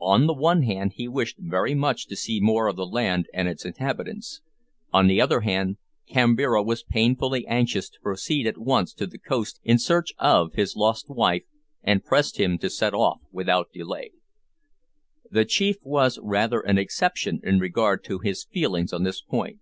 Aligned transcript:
On 0.00 0.28
the 0.28 0.34
one 0.34 0.62
hand 0.62 0.92
he 0.94 1.08
wished 1.08 1.34
very 1.36 1.74
much 1.74 2.06
to 2.06 2.14
see 2.14 2.38
more 2.40 2.68
of 2.68 2.76
the 2.76 2.86
land 2.86 3.26
and 3.34 3.48
its 3.48 3.64
inhabitants; 3.64 4.40
on 4.92 5.08
the 5.08 5.20
other 5.20 5.40
hand, 5.40 5.78
Kambira 6.08 6.62
was 6.62 6.84
painfully 6.84 7.44
anxious 7.48 7.90
to 7.90 8.00
proceed 8.00 8.46
at 8.46 8.56
once 8.56 8.94
to 8.94 9.04
the 9.04 9.18
coast 9.18 9.58
in 9.64 9.80
search, 9.80 10.12
of 10.16 10.52
his 10.52 10.76
lost 10.76 11.10
wife, 11.10 11.42
and 11.82 12.04
pressed 12.04 12.38
him 12.38 12.56
to 12.58 12.70
set 12.70 12.94
off 12.94 13.20
without 13.32 13.72
delay. 13.72 14.12
The 15.28 15.44
chief 15.44 15.78
was 15.82 16.20
rather 16.22 16.60
an 16.60 16.78
exception 16.78 17.40
in 17.42 17.58
regard 17.58 18.04
to 18.04 18.20
his 18.20 18.44
feelings 18.44 18.92
on 18.92 19.02
this 19.02 19.22
point. 19.22 19.58